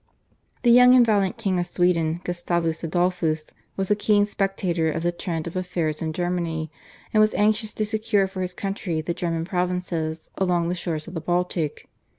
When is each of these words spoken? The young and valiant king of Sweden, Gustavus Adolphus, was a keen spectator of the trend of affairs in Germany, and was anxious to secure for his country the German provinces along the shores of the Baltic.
The 0.63 0.71
young 0.71 0.95
and 0.95 1.05
valiant 1.05 1.37
king 1.37 1.59
of 1.59 1.67
Sweden, 1.67 2.21
Gustavus 2.23 2.83
Adolphus, 2.83 3.51
was 3.77 3.91
a 3.91 3.95
keen 3.95 4.25
spectator 4.25 4.89
of 4.89 5.03
the 5.03 5.11
trend 5.11 5.45
of 5.45 5.55
affairs 5.55 6.01
in 6.01 6.11
Germany, 6.11 6.71
and 7.13 7.21
was 7.21 7.35
anxious 7.35 7.71
to 7.75 7.85
secure 7.85 8.25
for 8.27 8.41
his 8.41 8.55
country 8.55 8.99
the 9.01 9.13
German 9.13 9.45
provinces 9.45 10.31
along 10.39 10.69
the 10.69 10.73
shores 10.73 11.07
of 11.07 11.13
the 11.13 11.21
Baltic. 11.21 11.87